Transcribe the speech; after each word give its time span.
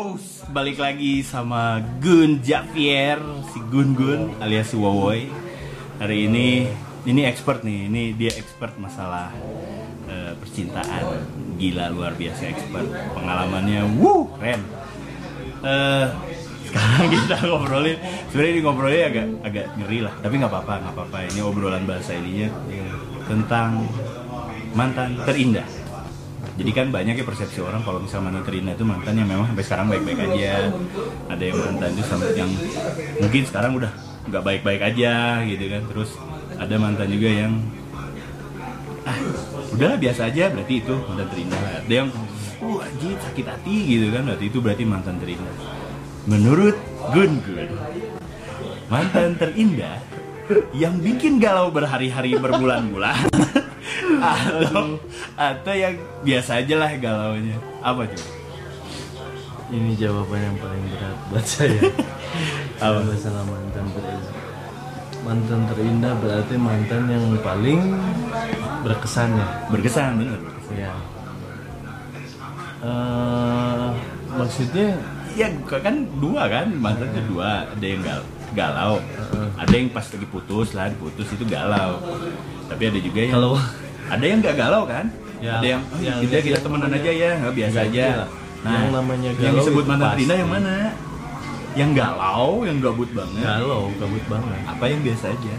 Bros, 0.00 0.48
balik 0.48 0.80
lagi 0.80 1.20
sama 1.20 1.76
Gun 2.00 2.40
Javier, 2.40 3.20
si 3.52 3.60
Gun 3.68 3.92
Gun 3.92 4.32
alias 4.40 4.72
si 4.72 4.76
Wowoy. 4.80 5.28
Hari 6.00 6.24
ini 6.24 6.64
ini 7.04 7.28
expert 7.28 7.60
nih, 7.60 7.84
ini 7.84 8.16
dia 8.16 8.32
expert 8.32 8.80
masalah 8.80 9.28
eh, 10.08 10.32
percintaan. 10.40 11.04
Gila 11.60 11.92
luar 11.92 12.16
biasa 12.16 12.48
expert. 12.48 12.88
Pengalamannya 13.12 14.00
wuh 14.00 14.24
keren. 14.40 14.64
Eh, 15.68 16.06
sekarang 16.72 17.08
kita 17.20 17.36
ngobrolin, 17.44 18.00
sebenarnya 18.32 18.52
ini 18.56 18.60
ngobrolnya 18.64 19.04
agak 19.04 19.26
agak 19.52 19.66
ngeri 19.84 19.98
lah, 20.00 20.14
tapi 20.24 20.34
nggak 20.40 20.48
apa-apa, 20.48 20.74
nggak 20.80 20.94
apa-apa. 20.96 21.16
Ini 21.28 21.40
obrolan 21.44 21.84
bahasa 21.84 22.16
ininya 22.16 22.48
tentang 23.28 23.84
mantan 24.72 25.20
terindah. 25.28 25.79
Jadi 26.60 26.70
kan 26.76 26.86
banyak 26.92 27.20
ya 27.20 27.24
persepsi 27.24 27.64
orang 27.64 27.80
kalau 27.80 28.04
misalnya 28.04 28.32
mantan 28.32 28.44
terindah 28.44 28.74
itu 28.76 28.84
mantan 28.84 29.14
yang 29.16 29.28
memang 29.28 29.46
sampai 29.48 29.64
sekarang 29.64 29.86
baik-baik 29.88 30.20
aja. 30.28 30.52
Ada 31.32 31.44
yang 31.44 31.58
mantan 31.60 31.90
itu 31.96 32.02
sampai 32.04 32.30
yang 32.36 32.50
mungkin 33.20 33.42
sekarang 33.48 33.72
udah 33.80 33.92
nggak 34.28 34.44
baik-baik 34.44 34.82
aja 34.84 35.40
gitu 35.48 35.64
kan. 35.72 35.82
Terus 35.88 36.10
ada 36.60 36.74
mantan 36.76 37.08
juga 37.08 37.28
yang 37.32 37.52
ah 39.08 39.16
udahlah 39.72 39.96
biasa 39.96 40.20
aja 40.28 40.52
berarti 40.52 40.74
itu 40.84 40.94
mantan 41.08 41.28
terindah. 41.32 41.60
Ada 41.84 41.94
yang 42.04 42.08
wah 42.60 42.84
anjir 42.84 43.16
sakit 43.16 43.46
hati 43.48 43.76
gitu 43.96 44.06
kan 44.12 44.22
berarti 44.28 44.44
itu 44.52 44.58
berarti 44.60 44.84
mantan 44.84 45.16
terindah. 45.16 45.56
Menurut 46.28 46.76
Gun 47.16 47.40
Gun 47.40 47.70
mantan 48.90 49.38
terindah 49.38 49.96
yang 50.74 50.98
bikin 50.98 51.38
galau 51.38 51.70
berhari-hari 51.70 52.34
berbulan-bulan 52.34 53.30
atau 54.20 55.00
atau 55.34 55.74
yang 55.74 55.94
biasa 56.22 56.62
aja 56.62 56.74
lah 56.76 56.90
galaunya 57.00 57.56
apa 57.80 58.04
tuh 58.06 58.24
Ini 59.70 59.94
jawaban 59.94 60.42
yang 60.42 60.58
paling 60.58 60.82
berat 60.82 61.18
buat 61.30 61.46
saya. 61.46 61.78
Apa? 62.82 63.06
Masalah 63.06 63.46
mantan 63.46 63.86
terindah. 63.94 64.34
Mantan 65.22 65.60
terindah 65.70 66.12
berarti 66.18 66.54
mantan 66.58 67.02
yang 67.06 67.22
paling 67.38 67.78
berkesan 68.82 69.30
ya. 69.38 69.46
berkesan 69.70 70.18
bener 70.18 70.40
Ya. 70.74 70.90
Eh, 72.82 73.88
maksudnya 74.34 74.98
ya 75.38 75.46
kan 75.68 76.02
dua 76.18 76.50
kan 76.50 76.66
mantannya 76.74 77.22
dua 77.30 77.68
ada 77.70 77.86
yang 77.86 78.00
gal 78.02 78.22
galau 78.56 78.98
ada 79.54 79.74
yang 79.74 79.90
pas 79.94 80.02
lagi 80.02 80.26
putus 80.26 80.74
lah 80.74 80.90
putus 80.98 81.28
itu 81.30 81.44
galau 81.46 82.02
tapi 82.66 82.90
ada 82.90 82.98
juga 82.98 83.18
yang 83.22 83.32
kalau 83.38 83.54
ada 84.10 84.24
yang 84.24 84.38
nggak 84.40 84.56
galau 84.56 84.82
kan? 84.84 85.06
Ya, 85.40 85.56
ada 85.56 85.66
yang 85.68 85.82
oh, 85.86 85.98
yang- 85.98 86.20
kita 86.20 86.36
kita 86.38 86.52
yang 86.52 86.64
temenan 86.66 86.90
aja 86.92 87.10
ya 87.10 87.30
nggak 87.38 87.54
biasa 87.54 87.72
Nggak 87.72 87.88
aja. 87.88 88.04
gila. 88.04 88.26
Yang 88.60 88.88
namanya 88.92 89.28
yang 89.30 89.36
galau 89.40 89.56
disebut 89.56 89.82
itu 89.82 89.88
mantan 89.88 90.08
terindah 90.12 90.36
yang 90.36 90.50
mana? 90.50 90.74
Yang 91.70 91.90
galau 91.94 92.50
yang 92.60 92.76
gabut 92.78 93.10
banget. 93.10 93.40
Galau, 93.40 93.82
gabut 93.96 94.24
banget. 94.26 94.58
apa 94.66 94.84
yang 94.84 95.00
biasa 95.00 95.24
aja? 95.30 95.54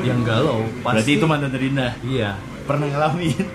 Yang 0.00 0.20
galau 0.24 0.58
pasti 0.76 0.94
berarti 0.96 1.12
itu 1.12 1.26
mantan 1.26 1.50
terindah 1.50 1.92
Iya. 2.00 2.30
pernah 2.64 2.86
ngalamin? 2.86 3.36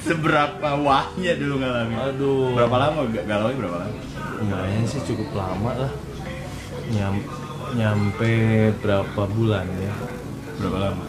Seberapa 0.00 0.68
wahnya 0.78 1.32
dulu 1.36 1.54
ngalamin? 1.58 1.96
Aduh. 1.98 2.54
berapa 2.54 2.76
lama? 2.78 2.98
Gak 3.10 3.24
galau 3.26 3.50
berapa 3.52 3.76
lama? 3.78 3.98
Lumayan 4.38 4.84
sih 4.84 5.02
cukup 5.04 5.28
lama 5.34 5.70
lah. 5.76 5.92
Nyam, 6.88 7.20
nyampe 7.74 8.32
berapa 8.78 9.22
bulan 9.26 9.66
ya? 9.76 9.92
berapa 10.56 10.78
lama 10.80 11.04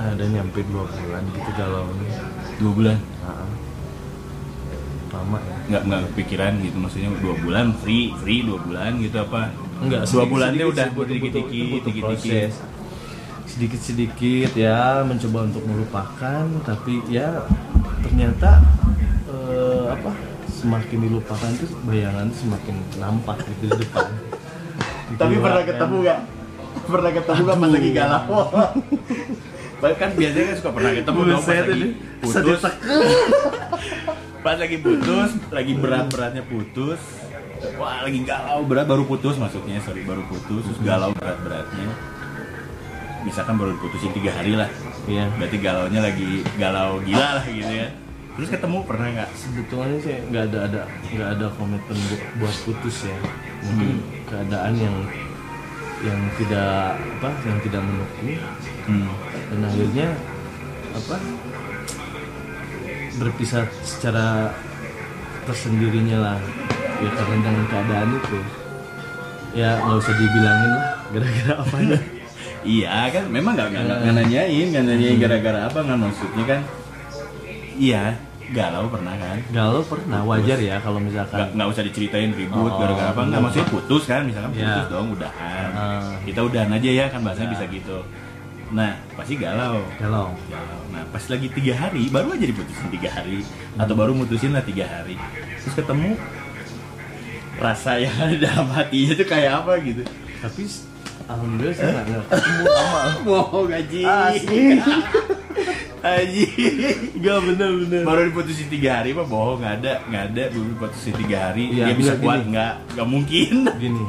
Ada 0.00 0.24
nyampe 0.26 0.64
dua 0.64 0.84
bulan 0.86 1.22
gitu 1.28 1.50
galaunya. 1.52 2.12
dua 2.56 2.72
bulan 2.72 2.96
Nah, 3.20 3.44
lama 5.10 5.38
ya. 5.38 5.56
nggak 5.68 5.82
nggak 5.84 6.00
kepikiran 6.08 6.52
gitu 6.60 6.76
maksudnya 6.76 7.10
dua 7.18 7.34
bulan 7.36 7.66
free 7.76 8.14
free 8.16 8.40
dua 8.40 8.58
bulan 8.58 8.96
gitu 8.96 9.16
apa 9.18 9.50
Enggak, 9.80 10.02
dua 10.06 10.24
bulannya 10.24 10.64
udah 10.66 10.86
butuh 10.90 11.08
dikit 11.10 11.32
dikit 11.34 11.82
dikit 11.82 12.04
dikit 12.14 12.50
Sedikit 13.42 13.80
sedikit 13.80 14.50
ya 14.54 15.02
mencoba 15.02 15.42
untuk 15.42 15.66
melupakan, 15.66 16.44
tapi 16.62 17.02
ya 17.10 17.42
ternyata 18.00 18.62
eh, 19.26 19.90
apa 19.90 20.14
semakin 20.48 20.98
dilupakan 21.02 21.50
tuh 21.58 21.66
bayangan 21.82 22.30
tuh 22.30 22.38
semakin 22.40 22.74
nampak 22.96 23.42
gitu 23.42 23.66
di 23.66 23.82
depan. 23.82 24.06
Tapi 25.18 25.34
pernah 25.34 25.60
kan. 25.60 25.68
ketemu 25.68 25.96
gak 26.00 26.18
pernah 26.86 27.10
ketemu 27.10 27.40
gak 27.42 27.58
pas 27.58 27.70
lagi 27.70 27.90
galau 27.90 28.42
kan 29.80 30.10
biasanya 30.12 30.44
kan 30.46 30.56
suka 30.56 30.70
pernah 30.70 30.90
ketemu 30.92 31.20
dong 31.26 31.40
pas 31.40 31.56
lagi 31.56 31.88
putus. 32.20 32.60
pas 34.44 34.56
lagi 34.56 34.78
putus 34.78 35.30
lagi 35.50 35.72
berat 35.74 36.06
beratnya 36.08 36.42
putus. 36.44 37.00
Wah 37.76 38.00
lagi 38.00 38.20
galau 38.24 38.64
berat 38.64 38.86
baru 38.86 39.04
putus 39.04 39.36
maksudnya 39.36 39.80
sorry 39.80 40.04
baru 40.04 40.24
putus 40.24 40.64
terus 40.64 40.80
galau 40.80 41.12
berat 41.12 41.36
beratnya 41.40 41.88
misalkan 43.20 43.60
baru 43.60 43.76
diputusin 43.76 44.12
tiga 44.16 44.32
hari 44.32 44.56
lah. 44.56 44.68
Iya. 45.04 45.28
berarti 45.36 45.56
galaunya 45.60 46.00
lagi 46.00 46.40
galau 46.56 47.00
gila 47.04 47.40
lah 47.40 47.44
gitu 47.44 47.68
ya. 47.68 47.88
Terus 48.36 48.48
ketemu 48.48 48.78
pernah 48.88 49.06
nggak? 49.12 49.30
Sebetulnya 49.36 49.96
sih 50.00 50.16
nggak 50.32 50.44
ada 50.48 50.58
ada 50.64 50.80
nggak 51.12 51.28
ada 51.36 51.46
komitmen 51.60 51.98
bu- 52.08 52.24
buat 52.40 52.56
putus 52.64 53.04
ya. 53.04 53.16
Mungkin 53.60 54.00
keadaan 54.24 54.72
yang 54.76 54.96
yang 56.00 56.20
tidak 56.40 56.96
apa 56.96 57.30
yang 57.44 57.58
tidak 57.60 57.80
mendukung. 57.84 58.28
Hmm. 58.88 59.08
Dan 59.50 59.60
akhirnya 59.64 60.08
apa 60.90 61.16
berpisah 63.16 63.64
secara 63.82 64.54
tersendirinya 65.44 66.18
lah. 66.20 66.38
Ya 67.00 67.10
karena 67.10 67.34
dengan 67.40 67.64
keadaan 67.66 68.08
itu. 68.14 68.38
Ya 69.50 69.70
nggak 69.76 69.98
usah 69.98 70.14
dibilangin 70.14 70.70
lah 70.70 70.86
gara-gara 71.10 71.54
apanya 71.58 71.98
iya 72.78 73.10
kan 73.10 73.26
memang 73.26 73.58
nggak 73.58 73.66
nggak 73.66 73.82
nggak 73.98 74.14
nanyain 74.14 74.66
nggak 74.70 74.84
nanyain 74.86 75.16
gara-gara 75.18 75.58
apa 75.66 75.78
nggak 75.80 75.98
maksudnya 76.00 76.44
kan. 76.46 76.60
Iya 77.74 78.02
galau 78.50 78.86
pernah 78.86 79.14
kan. 79.16 79.36
Galau 79.50 79.82
pernah 79.82 80.20
wajar 80.22 80.58
ya 80.60 80.78
kalau 80.78 80.98
misalkan 80.98 81.50
nggak 81.50 81.66
usah 81.66 81.82
diceritain 81.82 82.30
ribut 82.30 82.62
Oh. 82.62 82.78
gara-gara 82.78 83.10
apa 83.10 83.22
nggak 83.26 83.40
maksudnya 83.42 83.68
putus 83.68 84.02
kan 84.06 84.22
misalkan 84.22 84.50
Iya. 84.52 84.62
putus 84.76 84.86
dong 84.88 85.06
udahan. 85.10 85.68
Ah. 85.72 86.14
kita 86.22 86.40
udahan 86.40 86.70
aja 86.70 86.90
ya 86.92 87.04
kan 87.08 87.20
bahasanya 87.20 87.48
Ya. 87.48 87.52
bisa 87.52 87.64
gitu 87.66 87.98
nah 88.70 88.94
pasti 89.18 89.34
galau. 89.34 89.82
Galau. 89.98 90.30
Galau. 90.46 90.80
Nah 90.94 91.02
pas 91.10 91.22
lagi 91.26 91.50
tiga 91.50 91.74
hari 91.74 92.06
baru 92.06 92.38
aja 92.38 92.46
diputusin 92.46 92.88
tiga 92.94 93.10
hari. 93.10 93.42
Atau 93.74 93.94
baru 93.98 94.14
mutusin 94.14 94.54
lah 94.54 94.62
tiga 94.62 94.86
hari. 94.86 95.18
Terus 95.62 95.74
ketemu 95.74 96.14
rasa 97.60 98.00
yang 98.00 98.14
ada 98.16 98.36
dalam 98.38 98.68
hatinya 98.72 99.12
itu 99.18 99.24
kayak 99.26 99.52
apa 99.66 99.72
gitu. 99.82 100.02
Tapi 100.40 100.62
alhamdulillah 101.26 101.76
saya 101.76 101.90
nggak 102.06 102.24
ketemu 102.30 102.64
lama 102.70 103.02
bohong 103.26 103.66
gaji 103.68 104.00
Asli. 104.06 104.62
Aji. 106.00 106.44
Gak 107.20 107.38
bener-bener 107.44 108.02
baru 108.08 108.20
diputusin 108.32 108.72
tiga 108.72 109.02
hari 109.02 109.12
mah 109.12 109.26
bohong 109.26 109.60
nggak 109.60 109.74
ada 109.82 109.92
nggak 110.06 110.24
ada. 110.30 110.42
Baru 110.54 110.66
diputusin 110.78 111.14
tiga 111.18 111.36
hari 111.50 111.74
Iya, 111.74 111.84
dia 111.90 111.94
bisa 111.98 112.14
gini, 112.14 112.22
kuat 112.22 112.40
nggak 112.46 112.74
nggak 112.94 113.08
mungkin. 113.10 113.54
Gini. 113.82 114.04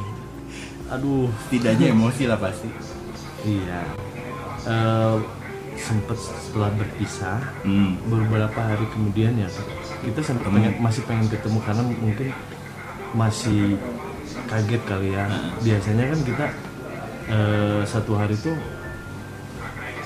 Aduh. 0.86 1.28
Setidaknya 1.50 1.90
emosi 1.90 2.30
lah 2.30 2.38
pasti. 2.38 2.70
Iya 3.42 4.01
Eh, 4.64 5.16
Sempet 5.72 6.14
setelah 6.14 6.70
berpisah 6.70 7.40
hmm. 7.62 8.04
Beberapa 8.04 8.60
hari 8.62 8.86
kemudian 8.88 9.34
ya 9.34 9.48
Kita 9.98 10.20
sempat 10.20 10.46
Ketemu. 10.46 10.54
pengen, 10.54 10.72
masih 10.78 11.02
pengen 11.02 11.26
ketemu 11.26 11.58
Karena 11.60 11.82
mungkin 11.82 12.28
masih 13.12 13.80
kaget 14.46 14.82
kali 14.84 15.08
ya 15.10 15.24
Biasanya 15.58 16.04
kan 16.06 16.20
kita 16.22 16.46
eh, 17.26 17.80
Satu 17.82 18.14
hari 18.14 18.36
tuh 18.36 18.54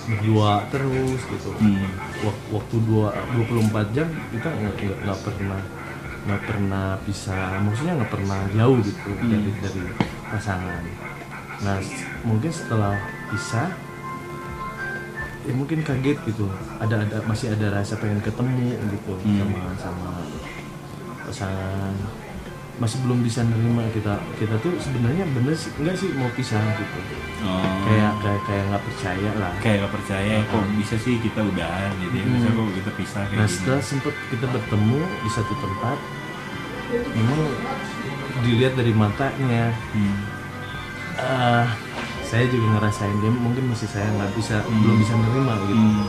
Berdua 0.06 0.62
terus 0.66 1.20
gitu 1.26 1.50
Hmm. 1.58 1.82
Wak- 2.22 2.47
waktu 2.52 2.76
dua 2.80 3.10
24 3.34 3.91
jam 3.91 4.06
kita 4.30 4.48
nggak 5.02 5.18
pernah 5.20 5.60
nggak 6.24 6.42
pernah 6.42 6.86
bisa 7.02 7.34
maksudnya 7.60 7.98
nggak 7.98 8.12
pernah 8.14 8.41
jauh 8.50 8.78
gitu 8.80 9.10
Hmm. 9.10 9.28
dari 9.28 9.50
dari 9.59 9.82
pasangan 10.26 10.82
nah 11.59 11.78
mungkin 12.22 12.48
setelah 12.48 12.94
pisah 13.28 13.68
ya 15.47 15.53
mungkin 15.53 15.78
kaget 15.81 16.19
gitu 16.25 16.47
ada 16.77 17.01
ada 17.01 17.22
masih 17.25 17.51
ada 17.51 17.71
rasa 17.72 17.95
pengen 17.97 18.19
ketemu 18.19 18.75
gitu 18.91 19.13
Hmm. 19.16 19.39
sama 19.41 19.63
sama 19.78 20.10
pasangan 21.22 21.95
masih 22.77 23.01
belum 23.01 23.25
bisa 23.25 23.41
nerima 23.41 23.89
kita 23.89 24.21
kita 24.37 24.53
tuh 24.59 24.77
sebenarnya 24.77 25.25
bener 25.33 25.54
sih 25.54 25.72
enggak 25.77 25.97
sih 25.97 26.13
mau 26.13 26.28
pisah 26.31 26.60
gitu 26.77 27.01
Oh. 27.39 27.63
kayak 27.84 28.13
kayak 28.19 28.41
kayak 28.43 28.65
nggak 28.66 28.83
percaya 28.83 29.31
lah 29.37 29.53
kayak 29.60 29.77
gak 29.78 29.93
percaya 29.93 30.34
kok 30.43 30.65
bisa 30.75 30.95
sih 30.97 31.15
kita 31.16 31.41
udahan 31.43 31.93
gitu 32.01 32.15
ya 32.16 32.25
bisa 32.27 32.48
Hmm. 32.48 32.57
kok 32.59 32.69
kita 32.75 32.91
pisah 32.97 33.22
kayak 33.25 33.37
Nah 33.37 33.47
gini 33.47 33.54
setelah 33.54 33.83
sempet 33.83 34.15
kita 34.27 34.47
bertemu 34.47 34.98
di 35.16 35.31
satu 35.31 35.54
tempat, 35.54 35.98
memang 37.13 37.41
dilihat 38.39 38.72
dari 38.75 38.93
matanya, 38.93 39.65
hmm. 39.93 40.16
eh, 41.19 41.65
saya 42.26 42.44
juga 42.46 42.66
ngerasain 42.74 43.16
dia 43.18 43.30
mungkin 43.30 43.64
masih 43.70 43.86
saya 43.86 44.08
nggak 44.12 44.32
bisa 44.34 44.56
belum 44.66 44.96
bisa 44.96 45.12
nerima 45.14 45.54
gitu. 45.62 45.74
Hmm. 45.74 46.06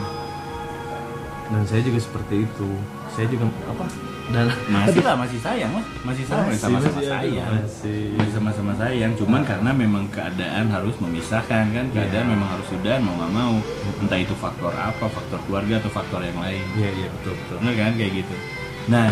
dan 1.48 1.62
saya 1.64 1.80
juga 1.80 1.98
seperti 1.98 2.44
itu. 2.44 2.68
Saya 3.08 3.24
juga 3.26 3.48
apa? 3.64 3.88
Dan 4.28 4.46
masih 4.68 5.00
lah 5.00 5.16
masih 5.16 5.40
sayang 5.40 5.72
lah. 5.72 5.84
Masih 6.04 6.22
sama 6.22 6.44
Masih, 6.44 6.60
sama-sama 6.60 6.76
masih 6.92 7.08
ada, 7.08 7.14
sayang 7.16 7.48
masih. 7.56 8.02
masih 8.12 8.32
sama-sama 8.36 8.72
sayang. 8.76 9.12
Cuman 9.16 9.40
karena 9.42 9.70
memang 9.72 10.04
keadaan 10.12 10.68
harus 10.68 10.92
memisahkan 11.00 11.64
kan. 11.72 11.86
Keadaan 11.88 12.26
Iya. 12.28 12.32
memang 12.36 12.48
harus 12.52 12.68
sudah 12.68 13.00
mau 13.00 13.16
nggak 13.16 13.32
mau. 13.32 13.54
Entah 13.98 14.20
itu 14.20 14.34
faktor 14.36 14.76
apa 14.76 15.08
faktor 15.08 15.40
keluarga 15.48 15.80
atau 15.80 15.88
faktor 15.88 16.20
yang 16.20 16.36
lain. 16.36 16.60
Iya 16.76 16.90
iya 16.94 17.08
betul 17.10 17.32
betul. 17.32 17.56
Bener 17.64 17.74
kan? 17.74 17.92
Kayak 17.96 18.12
gitu. 18.12 18.34
Nah 18.92 19.08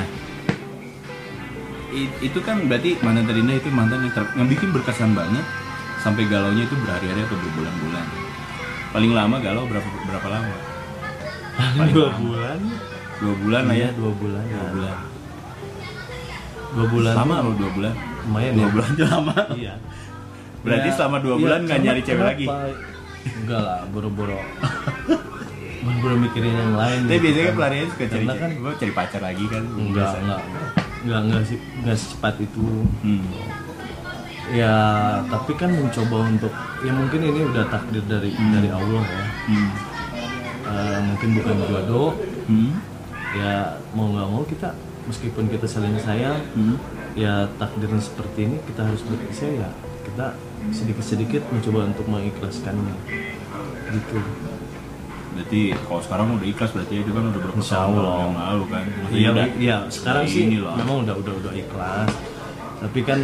itu 2.20 2.38
kan 2.44 2.56
berarti 2.68 3.00
mantan 3.00 3.24
terindah 3.24 3.56
itu 3.56 3.68
mantan 3.72 4.04
yang, 4.04 4.12
ter- 4.12 4.34
yang 4.36 4.44
bikin 4.46 4.68
berkesan 4.68 5.16
banget 5.16 5.44
sampai 6.00 6.28
galaunya 6.28 6.64
itu 6.64 6.75
berhari-hari 6.81 7.20
atau 7.25 7.37
berbulan-bulan? 7.38 8.06
Paling 8.93 9.12
lama 9.12 9.37
galau 9.43 9.64
berapa 9.69 9.88
berapa 10.08 10.28
lama? 10.31 10.54
Paling 11.56 11.93
dua 11.93 12.08
lama. 12.08 12.19
bulan. 12.20 12.58
Dua 13.16 13.34
bulan 13.40 13.62
lah 13.64 13.76
ya? 13.76 13.81
Iya, 13.81 13.88
dua 13.96 14.12
bulan 14.12 14.43
ya. 14.44 14.56
dua 14.56 14.69
bulan. 14.72 14.96
Dua 16.76 16.87
bulan. 16.93 17.14
Lama 17.16 17.34
tuh 17.34 17.44
loh 17.44 17.54
dua 17.56 17.70
bulan? 17.72 17.94
Lumayan 18.26 18.52
dua 18.52 18.60
ya. 18.60 18.72
bulan 18.72 18.88
aja 18.93 19.04
lama. 19.12 19.37
Iya. 19.56 19.75
Berarti 20.66 20.88
selama 20.93 21.16
dua 21.22 21.34
bulan 21.38 21.58
nggak 21.64 21.78
nyari 21.81 22.00
cewek 22.02 22.19
kenapa? 22.19 22.32
lagi? 22.34 22.46
enggak 23.26 23.58
lah 23.58 23.82
boro-boro 23.90 24.38
boro-boro 25.82 26.14
mikirin 26.19 26.54
yang 26.54 26.75
lain. 26.78 27.00
Tapi 27.06 27.14
gitu 27.14 27.22
biasanya 27.26 27.46
kan. 27.46 27.56
pelariannya 27.58 27.88
suka 27.90 28.04
cari 28.06 28.19
Karena 28.26 28.34
kan 28.38 28.50
gue 28.54 28.72
cari 28.78 28.92
pacar 28.94 29.20
lagi 29.22 29.44
kan 29.50 29.62
enggak 29.66 30.06
biasa. 30.06 30.16
enggak 30.22 30.40
enggak. 30.46 31.20
Enggak 31.26 31.42
sih 31.46 31.58
enggak 31.82 31.96
secepat 31.99 32.34
itu. 32.42 32.66
Hmm. 33.02 33.22
Ya 34.48 34.75
tapi 35.25 35.52
kan 35.54 35.70
mencoba 35.70 36.16
untuk 36.25 36.52
ya 36.78 36.93
mungkin 36.93 37.20
ini 37.20 37.40
udah 37.44 37.66
takdir 37.66 38.04
dari 38.04 38.31
dari 38.31 38.69
Allah 38.69 39.02
ya 39.04 39.25
Hmm. 39.46 39.70
Eh, 40.66 40.98
mungkin 41.04 41.28
bukan 41.32 41.54
jodoh 41.64 42.10
Hmm. 42.44 42.75
ya 43.32 43.54
mau 43.90 44.06
nggak 44.08 44.28
mau 44.28 44.43
kita 44.43 44.75
meskipun 45.04 45.46
kita 45.46 45.64
saling 45.64 45.94
sayang 45.96 46.38
Hmm. 46.52 46.76
ya 47.14 47.46
takdirnya 47.56 47.98
seperti 47.98 48.44
ini 48.44 48.56
kita 48.64 48.82
harus 48.82 49.00
berpisah 49.00 49.50
ya 49.56 49.70
kita 50.04 50.34
sedikit-sedikit 50.69 51.42
mencoba 51.49 51.87
untuk 51.87 52.06
mengikhlaskannya 52.06 52.94
gitu 53.88 54.19
berarti 55.32 55.60
kalau 55.78 56.00
sekarang 56.00 56.26
udah 56.32 56.49
ikhlas 56.49 56.70
berarti 56.72 56.94
itu 56.99 57.10
kan 57.12 57.25
udah 57.25 57.40
berapa 57.40 57.60
tahun 57.60 57.94
yang 57.94 58.34
lalu 58.34 58.64
kan 58.66 58.84
Maksudnya 58.87 59.14
Iya, 59.16 59.28
udah- 59.31 59.50
iya. 59.58 59.76
Sekarang 59.87 60.25
sih 60.25 60.42
ini 60.44 60.58
loh. 60.58 60.72
memang 60.75 61.04
udah 61.04 61.14
udah 61.14 61.34
udah 61.37 61.52
ikhlas. 61.54 62.08
Tapi 62.78 63.00
kan 63.02 63.20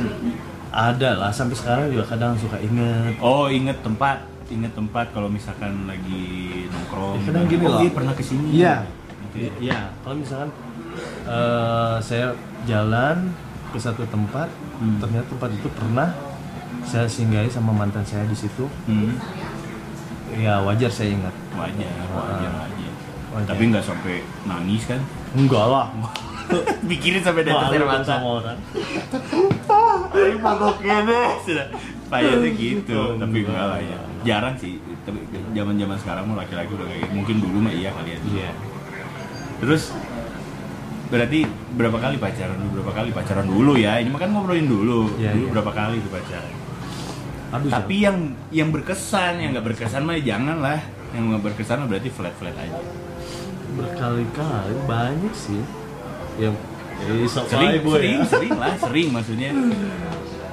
ada 0.73 1.11
lah 1.17 1.31
sampai 1.31 1.53
sekarang 1.53 1.85
juga 1.89 2.05
kadang 2.09 2.33
suka 2.35 2.57
inget. 2.59 3.21
oh 3.21 3.47
inget 3.47 3.77
tempat 3.81 4.25
inget 4.49 4.73
tempat 4.73 5.09
kalau 5.11 5.29
misalkan 5.29 5.85
lagi 5.85 6.65
nongkrong 6.67 7.17
Ya, 7.19 7.25
kadang 7.27 7.45
gini 7.47 7.63
oh 7.63 7.71
loh. 7.71 7.81
iya 7.81 7.91
pernah 7.91 8.13
ke 8.13 8.23
sini 8.23 8.47
Iya. 8.51 8.75
Gitu 9.23 9.37
ya. 9.39 9.53
Iya, 9.63 9.81
kalau 10.01 10.17
misalkan 10.19 10.51
eh, 11.25 11.97
saya 12.01 12.27
jalan 12.63 13.33
ke 13.67 13.79
satu 13.79 14.05
tempat, 14.07 14.49
Hmm. 14.75 14.99
ternyata 14.99 15.31
tempat 15.31 15.51
itu 15.51 15.69
pernah 15.71 16.11
saya 16.83 17.07
singgahi 17.07 17.47
sama 17.47 17.71
mantan 17.71 18.03
saya 18.03 18.25
di 18.25 18.35
situ. 18.35 18.67
Hmm. 18.85 19.17
Ya 20.33 20.59
wajar 20.59 20.89
saya 20.89 21.13
ingat. 21.13 21.33
wajar 21.53 21.93
wajar 22.11 22.53
aja 22.63 22.89
Wajar. 23.31 23.49
tapi 23.49 23.63
nggak 23.67 23.81
sampai 23.83 24.15
nangis 24.43 24.85
kan 24.85 25.01
Enggak 25.33 25.65
lah. 25.65 25.89
pikirin 26.89 27.21
sampai 27.21 27.47
air 27.47 27.57
kan 27.79 27.87
mata 27.87 28.05
sama 28.07 28.29
orang. 28.39 28.59
Ayo 30.13 30.37
pokoknya 30.39 30.97
deh 31.09 31.31
sudah. 31.45 31.67
Payahnya 32.13 32.51
gitu 32.53 33.01
tapi 33.17 33.39
enggak. 33.45 33.65
lah 33.65 33.81
ya. 33.81 33.99
Jarang 34.23 34.55
sih 34.61 34.77
tapi 35.03 35.19
zaman 35.57 35.75
zaman 35.81 35.97
sekarang 35.99 36.25
mau 36.31 36.37
laki-laki 36.39 36.71
udah 36.79 36.87
kayak 36.87 37.01
gitu. 37.03 37.13
mungkin 37.17 37.37
dulu 37.43 37.59
mah 37.65 37.75
iya 37.75 37.91
kali 37.91 38.11
ya. 38.15 38.21
Iya. 38.23 38.51
terus 39.63 39.95
berarti 41.13 41.45
berapa 41.77 41.99
kali 42.01 42.17
pacaran? 42.17 42.57
Dulu 42.57 42.71
berapa 42.81 42.93
kali 43.05 43.11
pacaran 43.13 43.47
dulu 43.47 43.73
ya? 43.77 44.01
Ini 44.01 44.09
mah 44.09 44.21
kan 44.21 44.31
ngobrolin 44.33 44.65
dulu. 44.65 45.13
Iya, 45.21 45.37
dulu 45.37 45.45
iya. 45.45 45.53
berapa 45.53 45.73
kali 45.77 45.97
tuh 46.01 46.13
pacaran? 46.13 46.55
Aduh, 47.53 47.69
tapi 47.69 47.95
yang 48.01 48.19
yang 48.49 48.73
berkesan 48.73 49.37
yang 49.45 49.53
nggak 49.53 49.67
berkesan 49.77 50.09
mah 50.09 50.17
jangan 50.17 50.59
lah. 50.65 50.81
Yang 51.13 51.25
nggak 51.29 51.43
berkesan 51.53 51.77
mah 51.85 51.89
berarti 51.93 52.09
flat 52.09 52.35
flat 52.41 52.57
aja. 52.57 52.81
Berkali-kali 53.77 54.75
banyak 54.89 55.35
sih. 55.37 55.63
Yang 56.41 56.57
eh, 57.05 57.27
sok 57.27 57.45
sering 57.47 57.71
boy, 57.81 57.95
sering 57.95 58.17
ya. 58.17 58.27
sering 58.27 58.53
lah 58.55 58.75
sering 58.77 59.09
maksudnya 59.11 59.51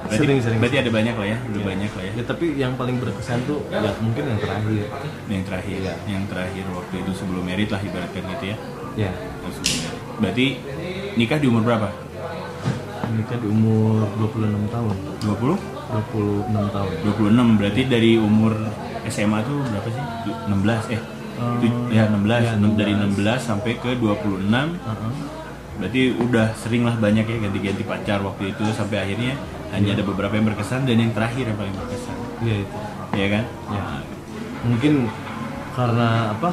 berarti, 0.00 0.18
Sering, 0.18 0.38
sering. 0.40 0.58
berarti 0.58 0.76
ada 0.76 0.90
banyak 0.90 1.14
lah 1.14 1.26
ya 1.28 1.38
udah 1.40 1.54
Iya. 1.56 1.68
banyak 1.68 1.90
lah 1.92 2.02
ya 2.02 2.12
Ya 2.12 2.24
tapi 2.24 2.46
yang 2.56 2.72
paling 2.74 2.96
berkesan 2.98 3.38
tuh 3.44 3.62
ya 3.68 3.78
mungkin 3.96 4.22
yang 4.26 4.38
terakhir. 4.38 4.86
yang 5.28 5.44
terakhir 5.44 5.76
Iya. 5.76 5.94
yang 6.04 6.22
terakhir 6.26 6.64
waktu 6.68 6.94
itu 6.98 7.12
sebelum 7.14 7.42
merit 7.42 7.68
lah 7.68 7.78
ibaratkan 7.78 8.22
gitu 8.28 8.46
ya 8.48 8.56
Ya. 8.98 9.10
Berarti 10.16 10.58
nikah 11.14 11.38
di 11.38 11.46
umur 11.46 11.62
berapa 11.62 11.88
Nikah 13.10 13.38
di 13.38 13.48
umur 13.48 14.06
26 14.16 14.66
tahun. 14.68 14.96
20 15.20 15.58
26 15.88 16.70
tahun. 16.70 16.92
26 17.04 17.56
berarti 17.56 17.82
dari 17.84 18.12
umur 18.16 18.54
SMA 19.04 19.38
tuh 19.42 19.58
berapa 19.64 19.88
sih 19.88 20.02
16 20.46 20.82
eh 20.88 21.00
tu- 21.56 21.86
ya 21.88 22.06
16 22.06 22.42
ya, 22.44 22.54
dari 22.72 22.92
16. 22.92 23.14
16 23.16 23.40
sampai 23.40 23.72
ke 23.76 23.94
26 23.94 24.74
Heeh. 24.76 25.12
Berarti 25.80 26.00
udah 26.14 26.52
sering 26.54 26.84
lah 26.84 26.94
banyak 26.94 27.24
ya 27.24 27.36
ganti-ganti 27.40 27.82
pacar 27.82 28.20
waktu 28.20 28.52
itu 28.52 28.62
sampai 28.70 29.00
akhirnya 29.00 29.32
hanya 29.70 29.94
ada 29.94 30.02
beberapa 30.02 30.30
yang 30.30 30.46
berkesan 30.46 30.84
dan 30.84 30.96
yang 30.98 31.10
terakhir 31.10 31.44
yang 31.44 31.56
paling 31.56 31.72
berkesan 31.72 32.16
Iya 32.40 32.56
itu. 32.58 32.76
ya 33.12 33.26
kan 33.30 33.44
Ya. 33.66 33.82
Mungkin 34.60 35.08
karena 35.72 36.08
apa? 36.30 36.50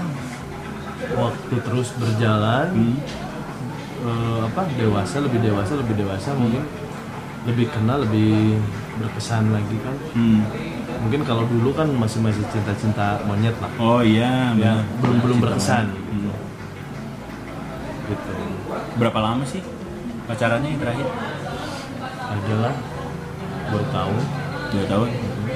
Waktu 1.09 1.55
terus 1.59 1.91
berjalan 1.93 2.67
Hmm. 2.71 2.97
eh, 3.99 4.39
apa 4.43 4.61
dewasa 4.73 5.19
lebih 5.19 5.39
dewasa 5.41 5.75
lebih 5.75 5.95
dewasa 5.97 6.29
mungkin 6.33 6.63
lebih 7.43 7.67
kenal 7.67 8.01
lebih 8.01 8.59
berkesan 8.95 9.49
lagi 9.49 9.75
kan 9.77 9.95
Hmm. 10.13 10.41
mungkin 10.99 11.21
kalau 11.21 11.43
dulu 11.45 11.69
kan 11.71 11.87
masih 11.91 12.19
masih 12.19 12.43
cinta-cinta 12.47 13.19
monyet 13.23 13.53
lah 13.57 13.71
oh 13.77 13.99
iya 13.99 14.55
ya 14.55 14.73
belum 14.97 15.17
belum 15.19 15.37
Cinta 15.37 15.45
berkesan 15.47 15.85
monyet. 15.85 16.05
Hmm. 16.07 16.35
gitu 18.07 18.36
berapa 18.97 19.19
lama 19.21 19.43
sih 19.45 19.61
pacarannya 20.25 20.69
yang 20.73 20.81
terakhir? 20.81 21.07
Adalah 22.27 22.73
dua 23.69 23.83
tahun. 23.89 24.21
Dua 24.67 24.85
tahun? 24.85 25.09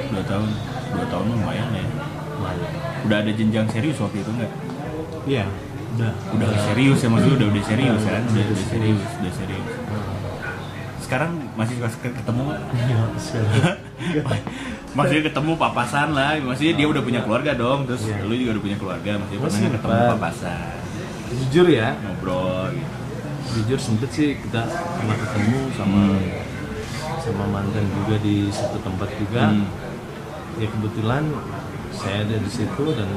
Dua 0.09 0.23
tahun. 0.23 0.49
Dua 0.91 1.05
tahun 1.07 1.25
lumayan 1.35 1.67
ya. 1.73 1.83
Lumayan. 2.37 2.71
Udah 3.01 3.17
ada 3.19 3.31
jenjang 3.33 3.67
serius 3.67 3.97
waktu 3.97 4.21
itu 4.21 4.31
enggak 4.31 4.51
iya 5.29 5.45
udah. 5.97 6.11
Udah 6.33 6.49
serius 6.71 6.99
ya 7.03 7.09
maksudnya 7.11 7.35
udah 7.37 7.47
udah 7.53 7.63
serius 7.67 8.01
kan? 8.01 8.21
Udah, 8.25 8.43
udah 8.47 8.67
serius 8.67 9.01
udah 9.21 9.33
serius. 9.37 9.67
Sekarang 11.03 11.31
masih 11.59 11.75
suka 11.77 12.09
ketemu 12.09 12.41
nggak? 12.47 12.61
Iya, 12.71 12.97
maksudnya 14.95 15.21
ketemu 15.27 15.51
papasan 15.59 16.15
lah. 16.15 16.39
Maksudnya 16.39 16.73
dia 16.79 16.87
udah 16.87 17.03
punya 17.03 17.19
keluarga 17.21 17.51
dong. 17.53 17.83
Terus 17.83 18.07
Iya. 18.07 18.23
lu 18.23 18.33
juga 18.39 18.51
udah 18.57 18.63
punya 18.63 18.77
keluarga. 18.79 19.11
Maksudnya 19.19 19.41
Masih 19.43 19.51
pernah 19.51 19.67
nggak 19.67 19.83
ketemu 19.83 20.13
papasan. 20.15 20.75
Jujur 21.31 21.67
ya. 21.67 21.89
Ngobrol 21.99 22.50
jujur 23.51 23.79
sempet 23.79 24.09
sih 24.15 24.29
kita 24.39 24.63
pernah 24.69 25.15
ketemu 25.19 25.59
sama 25.75 26.01
sama 27.21 27.45
mantan 27.51 27.85
juga 27.91 28.15
di 28.23 28.47
satu 28.49 28.79
tempat 28.81 29.09
juga. 29.19 29.51
Hmm. 29.51 29.67
ya 30.59 30.67
kebetulan 30.67 31.23
saya 31.95 32.27
ada 32.27 32.35
di 32.35 32.51
situ 32.51 32.83
dan 32.91 33.07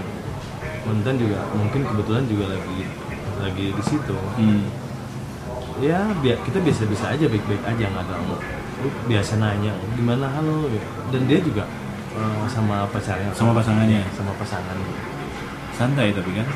mantan 0.87 1.19
juga 1.19 1.43
mungkin 1.55 1.83
kebetulan 1.83 2.25
juga 2.31 2.45
lagi 2.55 2.81
lagi 3.43 3.67
di 3.75 3.85
situ. 3.85 4.17
Hmm. 4.38 4.67
ya 5.83 6.07
biar 6.23 6.38
kita 6.47 6.62
biasa-biasa 6.62 7.19
aja 7.19 7.26
baik-baik 7.26 7.62
aja 7.67 7.85
nggak 7.91 8.05
ada 8.07 8.14
lu 8.83 8.91
biasa 9.09 9.38
nanya 9.38 9.73
gimana 9.95 10.26
halo? 10.35 10.67
Dan 11.14 11.31
dia 11.31 11.38
juga 11.38 11.64
eh, 12.14 12.45
sama 12.50 12.87
pacarnya. 12.91 13.31
Sama 13.35 13.55
pasangannya? 13.55 14.03
sama 14.14 14.33
pasangan. 14.38 14.76
Santai 15.75 16.14
tapi 16.14 16.31
kan? 16.38 16.47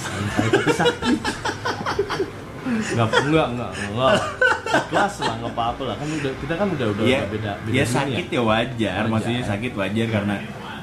Santai 0.00 0.46
tapi 0.48 0.70
sakit 0.72 1.18
nggak 2.64 3.08
enggak 3.28 3.46
enggak 3.52 3.70
enggak 3.76 4.12
ikhlas 4.74 5.14
lah 5.22 5.34
nggak 5.38 5.52
apa-apa 5.54 5.82
lah. 5.86 5.96
Kan 6.00 6.08
udah 6.10 6.32
kita 6.40 6.54
kan 6.58 6.68
udah 6.72 6.86
udah 6.96 7.04
ya, 7.04 7.20
beda 7.30 7.52
beda 7.62 7.74
ya 7.76 7.84
sakit 7.86 8.26
ya 8.26 8.42
wajar, 8.42 9.02
Wajar. 9.06 9.12
maksudnya 9.12 9.42
sakit 9.44 9.72
wajar 9.76 10.06
karena 10.10 10.36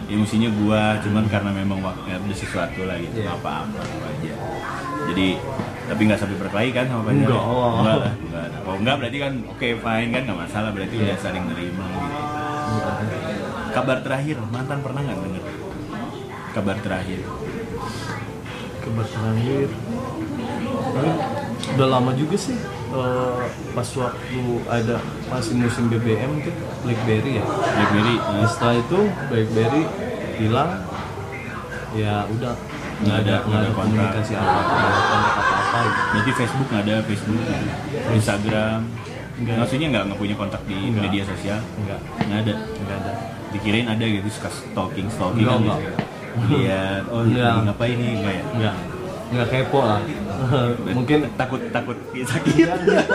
emosinya 0.07 0.49
gua 0.55 0.95
cuman 0.99 1.23
karena 1.27 1.51
memang 1.55 1.79
waktu 1.79 2.07
ada 2.07 2.33
sesuatu 2.35 2.83
lah 2.85 2.95
gitu. 2.99 3.19
Iya. 3.19 3.31
nggak 3.31 3.39
apa-apa 3.41 3.79
wajar. 3.81 4.37
Jadi 5.11 5.27
tapi 5.91 6.01
nggak 6.07 6.19
sampai 6.19 6.37
berkelahi 6.39 6.69
kan 6.71 6.85
sama 6.87 7.01
pacarnya? 7.03 7.25
Enggak. 7.27 7.43
enggak 7.43 7.97
lah 7.99 8.13
enggak 8.15 8.45
kalau 8.63 8.77
enggak 8.79 8.95
berarti 9.01 9.17
kan 9.19 9.33
oke 9.49 9.67
fine 9.81 10.09
kan 10.13 10.21
nggak 10.23 10.39
masalah. 10.39 10.69
Berarti 10.71 10.95
Iya. 10.95 11.03
udah 11.03 11.17
saling 11.19 11.43
nerima 11.51 11.85
gitu. 11.91 12.91
Kabar 13.71 13.97
terakhir 14.03 14.35
mantan 14.51 14.79
pernah 14.79 15.01
nggak 15.03 15.19
denger? 15.19 15.43
Kabar 16.51 16.77
terakhir. 16.79 17.19
Kabar 18.81 19.05
terakhir 19.07 19.67
udah 21.71 21.87
lama 21.89 22.11
juga 22.13 22.35
sih 22.35 22.57
eh, 22.91 23.43
pas 23.71 23.89
waktu 23.95 24.39
ada 24.67 24.95
masih 25.27 25.53
musim 25.55 25.87
BBM 25.87 26.41
tuh 26.41 26.53
BlackBerry 26.81 27.39
ya 27.39 27.43
Blackberry 27.45 28.15
Nah, 28.17 28.37
eh, 28.37 28.47
setelah 28.47 28.75
itu 28.77 28.99
BlackBerry 29.27 29.83
hilang 30.37 30.71
ya 31.93 32.23
udah 32.25 32.53
nggak 33.01 33.17
ada 33.19 33.35
nggak 33.41 33.59
ada 33.59 33.69
kontak. 33.71 33.93
komunikasi 34.13 34.33
apa 34.33 34.51
apa 34.51 34.71
nggak 34.71 34.87
ada 34.87 35.01
kontak 35.03 35.33
apa 35.33 35.53
apa 35.61 35.79
gitu. 35.81 36.01
Berarti 36.11 36.31
Facebook 36.33 36.67
nggak 36.67 36.83
ada 36.83 36.95
Facebook, 37.01 37.41
Instagram. 38.11 38.79
Nggak. 39.33 39.57
Maksudnya 39.57 39.87
nggak 39.89 40.03
nggak 40.05 40.19
punya 40.19 40.35
kontak 40.35 40.61
di 40.63 40.77
Nggak. 40.77 41.01
media 41.01 41.23
sosial? 41.25 41.59
nggak 41.79 41.99
Nggak 42.21 42.39
ada. 42.41 42.53
nggak 42.77 42.97
ada 42.99 43.11
Dikirain 43.51 43.83
ada 43.85 44.05
gitu 44.05 44.27
suka 44.29 44.49
stalking 44.49 45.07
stalking 45.09 45.43
Nggak, 45.43 45.51
kan 45.51 45.65
nggak. 45.65 45.79
gitu. 45.81 45.91
Lihat, 46.53 47.01
oh 47.09 47.21
Nggak. 47.21 47.51
ini 47.51 47.61
ngapain 47.65 47.95
nih 47.97 48.11
enggak 48.13 48.33
ya? 48.33 48.43
nggak 48.53 48.75
nggak 49.31 49.47
kepo 49.49 49.79
lah 49.81 49.99
mungkin 50.97 51.19
takut 51.33 51.61
takut 51.69 51.97
sakit. 52.11 52.65
Nggak, 52.65 52.79
nggak. 52.81 53.07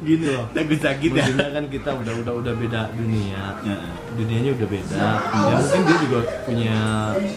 gitu 0.00 0.32
loh 0.32 0.44
takut 0.50 0.78
sakit 0.78 1.10
ya. 1.12 1.24
Kan 1.52 1.64
kita 1.66 1.90
udah 1.92 2.14
udah 2.16 2.34
udah 2.40 2.54
beda 2.54 2.80
dunia 2.94 3.42
Ya. 3.60 3.76
dunianya 4.14 4.50
udah 4.54 4.68
beda 4.70 4.96
ya 5.30 5.54
mungkin 5.54 5.80
dia 5.84 5.96
juga 6.00 6.18
punya 6.42 6.78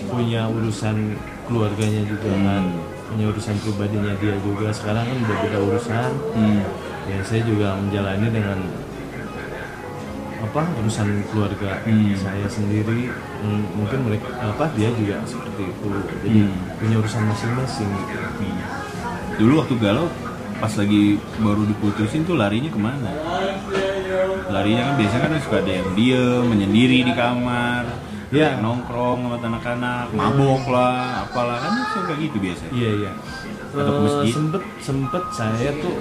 punya 0.07 0.41
urusan 0.47 0.95
keluarganya 1.43 2.01
juga 2.03 2.31
kan 2.31 2.63
Hmm. 2.63 2.79
punya 3.11 3.25
urusan 3.29 3.55
pribadinya 3.59 4.13
dia 4.15 4.35
juga 4.39 4.71
sekarang 4.71 5.03
kan 5.03 5.17
udah 5.21 5.37
beda 5.41 5.57
urusan 5.61 6.09
Hmm. 6.33 6.61
ya 7.05 7.19
saya 7.21 7.41
juga 7.43 7.75
menjalani 7.75 8.27
dengan 8.27 8.59
apa 10.39 10.61
urusan 10.77 11.07
keluarga 11.29 11.71
Hmm. 11.83 12.15
saya 12.15 12.47
sendiri 12.47 13.11
M- 13.43 13.67
mungkin 13.75 14.07
mereka 14.07 14.27
apa 14.39 14.71
dia 14.73 14.87
juga 14.89 15.19
seperti 15.23 15.67
itu 15.67 15.87
jadi 16.17 16.29
Hmm. 16.41 16.55
punya 16.79 16.95
urusan 16.97 17.23
masing-masing 17.25 17.89
gitu 17.91 18.17
Dulu 19.43 19.59
waktu 19.59 19.75
galau 19.75 20.07
pas 20.63 20.71
lagi 20.79 21.19
baru 21.43 21.67
diputusin 21.67 22.23
tuh 22.23 22.39
larinya 22.39 22.71
ke 22.71 22.79
mana? 22.79 23.11
Larinya 24.47 24.87
kan 24.87 24.95
biasanya 24.95 25.21
kan 25.27 25.31
suka 25.43 25.57
ada 25.59 25.71
yang 25.83 25.89
diem, 25.99 26.43
menyendiri 26.47 27.03
di 27.03 27.11
kamar, 27.11 27.83
yang 28.31 28.63
nongkrong 28.63 29.27
sama 29.27 29.35
anak-anak, 29.43 30.15
mabok 30.15 30.63
lah, 30.71 31.27
apalah 31.27 31.59
kan 31.59 31.75
suka 31.91 32.15
gitu 32.23 32.39
biasanya. 32.39 32.71
Iya 32.71 32.89
iya. 32.95 33.11
Atau 33.75 33.91
ke 33.91 34.01
masjid? 34.07 34.31
sempet 34.31 34.63
sempet 34.79 35.23
saya 35.35 35.69
tuh 35.83 35.95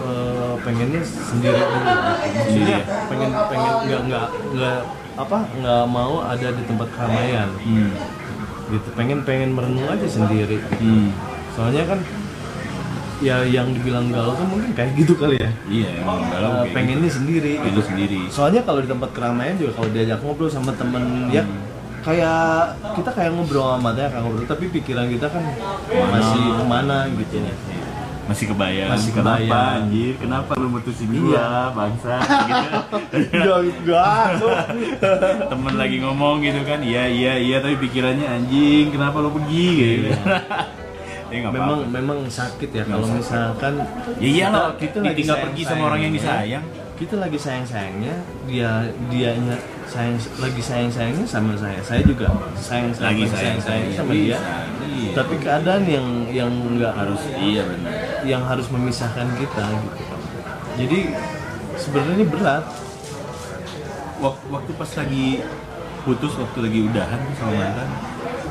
eh, 0.00 0.54
pengennya 0.64 1.02
sendiri 1.04 1.60
dulu. 1.60 1.84
Maksudnya 2.32 2.78
Iya. 2.80 2.80
pengen 3.12 3.30
pengen 3.52 3.72
nggak 3.84 4.00
nggak 4.08 4.26
nggak 4.56 4.78
apa 5.20 5.38
nggak 5.60 5.84
mau 5.92 6.14
ada 6.24 6.48
di 6.48 6.62
tempat 6.64 6.88
keramaian 6.96 7.48
Hmm. 7.60 7.92
gitu. 8.72 8.88
Pengen 8.96 9.20
pengen 9.28 9.52
merenung 9.52 9.84
aja 9.84 10.08
sendiri. 10.08 10.64
Hmm. 10.80 11.12
Soalnya 11.52 11.84
kan 11.92 12.00
ya 13.18 13.42
yang 13.42 13.70
dibilang 13.70 14.08
galau 14.08 14.32
tuh 14.32 14.44
mungkin 14.44 14.70
kayak 14.72 14.94
gitu 14.94 15.14
kali 15.14 15.36
ya. 15.36 15.50
Iya, 15.64 15.90
emang 16.00 16.18
galau 16.28 16.50
Eh, 16.50 16.56
kayak 16.60 16.74
pengennya 16.74 17.10
sendiri. 17.10 17.52
gitu. 17.56 17.68
Itu 17.68 17.80
sendiri. 17.84 18.20
Soalnya 18.28 18.62
kalau 18.62 18.80
di 18.80 18.88
tempat 18.88 19.10
keramaian 19.10 19.54
juga 19.54 19.72
kalau 19.74 19.88
diajak 19.88 20.18
ngobrol 20.18 20.48
sama 20.48 20.70
temen 20.72 21.02
ya 21.28 21.42
Hmm. 21.42 21.62
kayak 22.02 22.42
kita 22.94 23.10
kayak 23.10 23.30
ngobrol 23.32 23.68
sama 23.72 23.90
dia 23.92 24.06
kayak 24.06 24.22
ngobrol 24.22 24.44
tapi 24.44 24.64
pikiran 24.68 25.06
kita 25.08 25.26
kan 25.26 25.42
masih 26.10 26.42
ke 26.52 26.64
mana 26.64 26.96
gitu 27.08 27.36
ya. 27.38 27.54
Masih 28.24 28.48
kebayang. 28.48 28.88
Masih 28.88 29.12
Kenapa 29.12 29.36
kebayang. 29.36 29.76
anjir? 29.84 30.12
Kenapa 30.16 30.50
lu 30.56 30.68
mutusin 30.70 31.08
Iya. 31.08 31.20
gua, 31.20 31.48
bangsa? 31.76 32.14
gitu. 33.12 33.52
Enggak. 33.60 34.28
Temen 35.52 35.74
lagi 35.74 35.96
ngomong 36.00 36.40
gitu 36.40 36.64
kan, 36.64 36.80
iya 36.80 37.04
iya 37.04 37.36
iya 37.36 37.60
tapi 37.60 37.76
pikirannya 37.78 38.24
anjing, 38.24 38.88
kenapa 38.90 39.20
lu 39.20 39.28
pergi 39.28 39.68
gitu. 39.76 40.08
Ya, 41.34 41.50
memang 41.50 41.78
apa-apa. 41.82 41.90
memang 41.90 42.18
sakit 42.30 42.70
ya 42.70 42.84
kalau 42.86 43.06
misalkan 43.10 43.74
Ya 44.22 44.28
iyalah, 44.30 44.66
kita, 44.78 45.02
kita 45.02 45.14
tinggal 45.18 45.36
pergi 45.50 45.62
sama 45.66 45.82
orang 45.90 46.00
yang 46.06 46.14
disayang. 46.14 46.64
Kita 46.94 47.14
lagi 47.18 47.34
sayang 47.34 47.66
sayangnya, 47.66 48.14
dia 48.46 48.86
dianya 49.10 49.58
sayang 49.90 50.14
lagi 50.38 50.62
sayang 50.62 50.90
sayangnya 50.94 51.26
sama 51.26 51.58
saya. 51.58 51.82
Saya 51.82 52.06
juga 52.06 52.30
sayang 52.54 52.94
Lagi 53.02 53.26
sayang 53.26 53.58
sayang-sayangnya 53.58 53.94
sama 53.98 54.12
dia. 54.14 54.38
iya. 54.86 55.10
Tapi 55.10 55.34
keadaan 55.42 55.82
yang 55.90 56.06
yang 56.30 56.50
nggak 56.78 56.94
Harus 56.94 57.18
iya 57.34 57.66
benar. 57.66 57.92
yang 58.22 58.42
harus 58.46 58.70
memisahkan 58.70 59.26
kita 59.34 59.64
gitu. 59.74 60.14
Jadi 60.86 60.98
sebenarnya 61.74 62.26
berat. 62.30 62.64
Waktu, 64.22 64.70
pas 64.78 64.88
lagi 64.96 65.42
putus, 66.06 66.32
waktu 66.38 66.58
lagi 66.64 66.80
udahan 66.86 67.20
sama 67.36 67.52
mantan, 67.52 67.88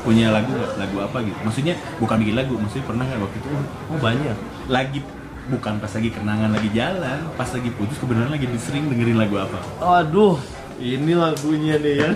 punya 0.04 0.28
lagu 0.30 0.52
nggak? 0.52 0.72
Lagu 0.76 0.96
apa 1.00 1.18
gitu? 1.24 1.38
Maksudnya 1.42 1.74
bukan 1.96 2.16
bikin 2.20 2.36
lagu, 2.36 2.54
maksudnya 2.54 2.84
pernah 2.84 3.04
nggak 3.08 3.20
waktu 3.24 3.36
itu 3.40 3.48
oh, 3.48 3.64
Oh 3.90 3.98
banyak. 3.98 4.36
lagi 4.68 5.00
bukan 5.44 5.76
pas 5.76 5.92
lagi 5.92 6.08
kenangan 6.08 6.50
lagi 6.52 6.68
jalan, 6.72 7.18
pas 7.34 7.48
lagi 7.48 7.68
putus 7.72 7.96
kebenaran 7.96 8.32
lagi 8.32 8.46
sering 8.56 8.88
dengerin 8.88 9.18
lagu 9.18 9.36
apa? 9.40 9.58
Aduh, 9.80 10.36
ini 10.76 11.12
lagunya 11.12 11.76
nih 11.76 11.94
yang 12.00 12.14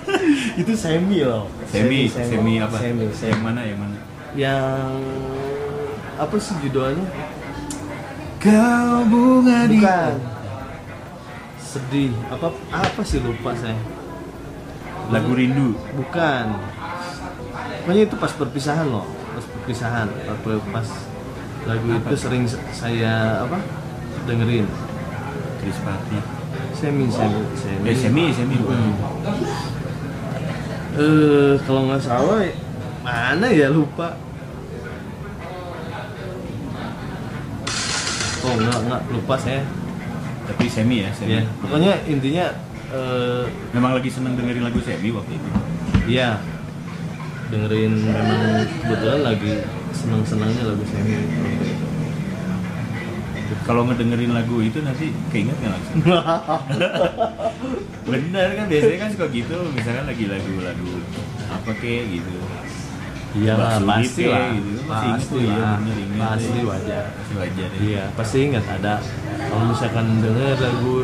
itu 0.62 0.72
semi 0.74 1.22
loh. 1.22 1.46
Semi, 1.66 2.06
semi, 2.10 2.58
apa? 2.58 2.78
Semi, 2.78 3.06
Yang 3.06 3.14
semi. 3.18 3.38
mana? 3.42 3.60
Yang 3.62 3.78
mana? 3.78 3.96
Yang 4.34 4.92
apa 6.16 6.34
sih 6.40 6.54
judulnya? 6.64 7.06
Kau 8.36 9.02
bunga 9.06 9.66
Bukan. 9.66 10.14
Sedih. 11.58 12.12
Apa 12.30 12.48
apa 12.70 13.00
sih 13.02 13.18
lupa 13.18 13.52
saya. 13.58 13.76
Lagu 15.10 15.32
rindu. 15.34 15.74
Bukan. 15.94 16.46
Pokoknya 17.86 18.02
itu 18.10 18.18
pas 18.18 18.32
perpisahan 18.34 18.90
loh, 18.90 19.06
pas 19.30 19.46
perpisahan, 19.46 20.10
pas, 20.42 20.58
pas 20.74 20.88
lagu 21.70 21.86
itu 21.86 22.16
sering 22.18 22.42
saya 22.74 23.46
apa 23.46 23.62
dengerin. 24.26 24.66
Chris. 25.62 25.78
Semi, 26.74 27.06
semi, 27.06 27.40
semi. 27.54 27.86
Eh, 27.86 27.94
semi, 27.94 28.24
semi. 28.34 28.58
Hmm. 28.58 28.90
Eh, 30.98 31.54
kalau 31.62 31.86
nggak 31.86 32.02
salah 32.02 32.42
mana 33.06 33.46
ya 33.54 33.70
lupa. 33.70 34.18
Oh 38.42 38.54
nggak 38.66 38.78
nggak 38.82 39.02
lupa 39.14 39.34
saya. 39.38 39.62
Tapi 40.50 40.66
semi 40.66 41.06
ya, 41.06 41.10
semi. 41.14 41.38
Ya, 41.38 41.46
pokoknya 41.62 42.02
intinya 42.10 42.50
eh 42.90 43.46
Memang 43.70 43.94
lagi 43.94 44.10
seneng 44.10 44.34
dengerin 44.34 44.66
lagu 44.66 44.82
semi 44.82 45.14
waktu 45.14 45.38
itu. 45.38 45.50
ya 46.10 46.42
dengerin 47.46 47.92
memang 48.02 48.42
kebetulan 48.82 49.20
lagi 49.22 49.52
senang-senangnya 49.94 50.62
lagu 50.66 50.82
semi. 50.90 51.14
Kalau 53.62 53.82
ngedengerin 53.86 54.30
lagu 54.30 54.62
itu 54.62 54.78
nanti 54.82 55.10
keinget 55.34 55.54
nggak 55.58 55.72
langsung? 55.74 55.98
Bener 58.10 58.48
kan 58.54 58.64
biasanya 58.70 58.98
kan 59.06 59.10
suka 59.14 59.26
gitu, 59.34 59.56
misalkan 59.74 60.06
lagi 60.06 60.24
lagu-lagu 60.30 60.92
apa 61.50 61.70
kek 61.78 62.02
gitu. 62.10 62.30
Iya 63.36 63.52
lah, 63.58 63.76
pasti 63.84 64.22
gitu, 64.24 64.32
lah, 64.32 64.48
gitu. 64.54 64.70
Masih 64.86 65.08
pasti 65.12 65.36
iya, 65.44 65.56
lah, 65.60 65.74
bener, 65.76 65.96
inget. 66.00 66.20
pasti 66.24 66.58
wajar. 66.64 67.04
Masih 67.12 67.34
wajar 67.36 67.68
ya. 67.68 67.78
Iya, 67.84 68.04
pasti 68.16 68.36
ingat 68.48 68.64
ada. 68.70 68.94
Kalau 69.50 69.64
misalkan 69.68 70.06
denger 70.24 70.56
lagu 70.56 70.94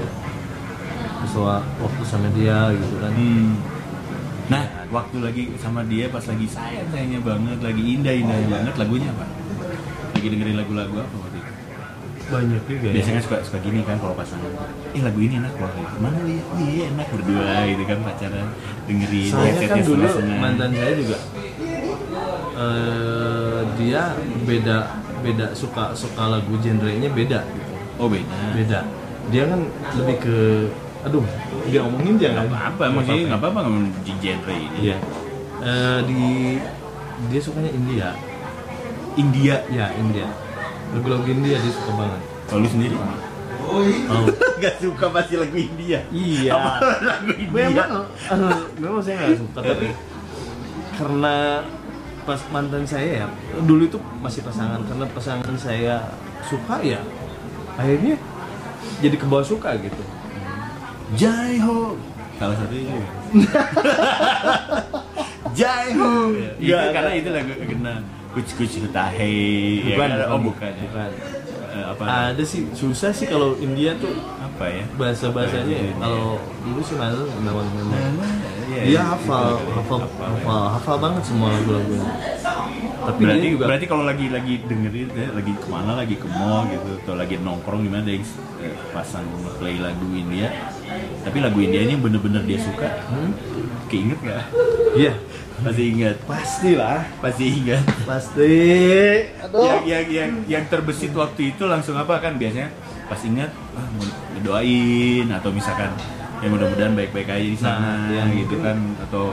wa- 1.37 1.66
waktu 1.82 2.02
sama 2.08 2.28
dia 2.32 2.72
gitu 2.72 2.96
kan. 3.02 3.12
Hmm. 3.12 3.52
Nah, 4.49 4.62
waktu 4.92 5.16
lagi 5.25 5.42
sama 5.56 5.80
dia 5.88 6.12
pas 6.12 6.20
lagi 6.20 6.44
sayang 6.44 6.87
sayangnya 6.92 7.20
banget, 7.25 7.58
lagi 7.64 7.82
indah 7.82 8.12
indah 8.12 8.37
banget, 8.52 8.75
lagunya 8.76 9.08
apa? 9.08 9.25
Lagi 10.12 10.26
dengerin 10.28 10.56
lagu-lagu 10.61 10.94
apa 11.00 11.14
waktu 11.16 11.38
itu? 11.40 11.50
Banyak 12.28 12.62
juga 12.68 12.87
ya. 12.92 12.94
Biasanya 13.00 13.20
suka 13.25 13.37
suka 13.40 13.58
gini 13.64 13.80
kan 13.88 13.96
kalau 13.96 14.12
pasangan. 14.12 14.52
Eh 14.92 15.00
lagu 15.00 15.18
ini 15.20 15.40
enak 15.40 15.52
loh. 15.56 15.72
Gitu. 15.72 15.96
Mana 15.96 16.18
lihat 16.28 16.46
iya 16.61 16.84
enak 16.92 17.08
berdua 17.08 17.52
gitu 17.72 17.82
kan 17.88 17.99
pacaran 18.04 18.49
dengerin 18.84 19.30
Soalnya 19.32 19.52
kan 19.68 19.76
dulu 19.80 20.04
setengah-setengah. 20.04 20.38
mantan 20.40 20.70
saya 20.76 20.92
juga 20.96 21.18
eh 22.52 23.61
dia 23.80 24.02
beda 24.44 24.76
beda 25.25 25.46
suka 25.56 25.84
suka 25.96 26.22
lagu 26.28 26.52
genrenya 26.61 27.08
beda 27.08 27.40
gitu. 27.49 27.72
Oh 27.96 28.08
beda. 28.12 28.37
Beda. 28.52 28.80
Dia 29.32 29.42
kan 29.49 29.61
lebih 29.96 30.16
ke 30.20 30.37
aduh, 31.02 31.25
dia 31.66 31.80
omongin 31.82 32.14
jangan 32.18 32.47
Nggak 32.47 32.54
apa-apa, 32.54 32.82
emang 32.88 33.04
sih 33.06 33.21
nggak 33.26 33.40
apa-apa 33.42 33.59
ngomong 33.66 33.85
di 34.06 34.12
genre 34.23 34.54
ini. 34.54 34.78
Iya. 34.78 34.97
Eh, 35.62 35.99
di 36.06 36.23
dia 37.30 37.40
sukanya 37.42 37.71
India. 37.71 38.09
India. 39.14 39.56
Ya, 39.71 39.87
India. 39.99 40.26
Lagu-lagu 40.94 41.26
India 41.26 41.56
dia 41.59 41.73
suka 41.73 41.92
banget. 41.94 42.21
Kalau 42.50 42.61
lu 42.62 42.68
sendiri? 42.68 42.94
Oh. 43.62 44.26
Gak 44.62 44.78
suka 44.78 45.06
pasti 45.11 45.35
lagu 45.38 45.54
India. 45.54 46.02
Iya. 46.11 46.54
lagu 47.02 47.30
memang 47.50 48.06
eh, 48.06 48.59
memang 48.78 49.00
saya 49.02 49.14
nggak 49.23 49.38
suka 49.38 49.59
tapi 49.59 49.88
karena 50.94 51.35
pas 52.23 52.38
mantan 52.54 52.87
saya 52.87 53.25
ya 53.25 53.26
dulu 53.66 53.90
itu 53.90 53.99
masih 54.23 54.47
pasangan 54.47 54.78
karena 54.87 55.04
pasangan 55.11 55.54
saya 55.59 56.14
suka 56.47 56.78
ya 56.87 57.02
akhirnya 57.75 58.14
jadi 59.02 59.16
kebawa 59.18 59.42
suka 59.42 59.75
gitu 59.82 60.02
Jai 61.14 61.61
Ho. 61.61 61.97
Salah 62.37 62.57
satu 62.57 62.75
itu. 62.75 62.99
Jai 65.52 65.88
Ho. 65.92 66.33
Itu 66.57 66.64
Nggak, 66.64 66.85
karena 66.92 67.11
itu 67.12 67.28
lagu 67.28 67.52
kena 67.62 67.95
kuc 68.33 68.49
kuc 68.57 68.73
tahe. 68.88 69.33
ya 69.83 69.95
bukan, 69.95 70.09
kan? 70.11 70.28
Oh 70.28 70.40
bukan. 70.40 70.73
ya. 70.73 70.83
bukan 70.83 71.11
Eh, 71.73 71.85
apa? 71.88 72.04
ada 72.31 72.45
sih 72.45 72.69
susah 72.71 73.09
sih 73.11 73.25
kalau 73.25 73.57
India 73.57 73.97
tuh 73.97 74.12
Apa 74.37 74.69
ya? 74.69 74.85
bahasa 74.92 75.33
bahasanya 75.33 75.73
Bahasa 75.73 75.88
India. 75.88 76.04
kalau 76.04 76.37
dulu 76.61 76.81
sih 76.85 76.97
mantan 77.00 77.25
memang 77.40 77.64
memang 77.64 77.97
Iya, 78.72 78.82
dia 78.82 78.92
iya, 78.96 79.02
hafal 79.04 79.60
itu, 79.60 79.68
hafal 79.76 79.98
hafal, 80.08 80.24
ya. 80.24 80.32
hafal 80.32 80.62
hafal 80.80 80.96
banget 80.96 81.22
semua 81.28 81.48
lagu-lagunya. 81.52 82.10
Tapi 83.02 83.18
berarti 83.20 83.46
juga 83.52 83.64
berarti 83.68 83.86
kalau 83.90 84.04
lagi 84.08 84.26
lagi 84.32 84.54
dengerin 84.64 85.08
ya, 85.12 85.28
lagi 85.36 85.52
ke 85.52 85.66
mana 85.68 85.92
lagi 85.98 86.16
ke 86.16 86.26
mall 86.32 86.64
gitu 86.72 86.90
atau 87.04 87.14
lagi 87.18 87.34
nongkrong 87.36 87.82
gimana 87.84 88.02
dia 88.08 88.16
eh, 88.64 88.74
pasang 88.96 89.26
play 89.60 89.76
lagu 89.76 90.06
India. 90.16 90.48
Tapi 91.20 91.38
lagu 91.44 91.58
India 91.60 91.84
ini 91.84 91.94
bener-bener 92.00 92.40
dia 92.48 92.58
suka. 92.62 92.88
Hmm? 93.12 93.30
keinget 93.92 94.18
nggak? 94.24 94.44
Iya. 94.96 95.12
Pasti 95.62 95.82
ingat? 95.92 96.16
Pastilah. 96.24 97.00
Pasti 97.20 97.44
ingat? 97.44 97.84
Pasti. 98.08 98.56
Aduh. 99.44 99.62
Yang, 99.68 99.84
yang 99.84 100.06
yang 100.08 100.32
yang 100.48 100.64
terbesit 100.72 101.12
waktu 101.12 101.52
itu 101.52 101.68
langsung 101.68 101.94
apa 102.00 102.18
kan? 102.18 102.40
Biasanya 102.40 102.72
pas 103.06 103.20
ingat 103.20 103.52
ah, 103.76 103.86
ngedoain 104.34 105.28
atau 105.28 105.52
misalkan 105.52 105.92
ya 106.42 106.49
mudah-mudahan 106.49 106.92
baik-baik 106.92 107.28
aja 107.28 107.46
di 107.46 107.56
sana 107.56 107.90
Nah, 108.02 108.11
ya, 108.11 108.22
gitu 108.34 108.58
kan 108.58 108.76
atau 109.00 109.30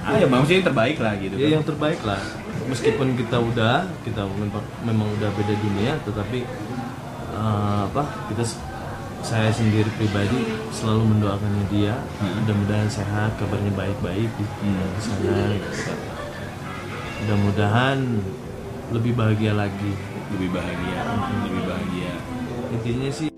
ah 0.00 0.16
ya 0.16 0.24
maksudnya 0.24 0.56
yang 0.56 0.66
terbaik 0.66 0.96
lah 0.96 1.12
gitu 1.14 1.34
ya 1.34 1.44
kan. 1.44 1.52
yang 1.52 1.64
terbaik 1.64 2.00
lah 2.02 2.20
meskipun 2.66 3.08
kita 3.14 3.36
udah 3.36 3.76
kita 4.00 4.22
memang, 4.80 5.08
udah 5.14 5.30
beda 5.30 5.54
dunia 5.54 5.92
tetapi 6.00 6.38
eh, 7.30 7.80
apa 7.84 8.02
kita 8.26 8.42
saya 9.20 9.52
sendiri 9.52 9.84
pribadi 9.94 10.40
selalu 10.70 11.12
mendoakannya 11.12 11.64
dia 11.68 11.92
Hmm. 12.16 12.40
mudah-mudahan 12.40 12.88
sehat 12.88 13.36
kabarnya 13.36 13.68
baik-baik 13.70 14.32
di 14.32 14.44
Hmm. 14.64 14.88
sana 14.96 15.52
gitu 15.52 15.68
kan. 15.84 15.98
mudah-mudahan 17.20 17.98
lebih 18.90 19.12
bahagia 19.12 19.52
lagi 19.52 19.92
lebih 20.30 20.48
bahagia 20.50 21.00
lebih 21.44 21.62
bahagia 21.62 22.12
intinya 22.72 23.10
sih 23.12 23.28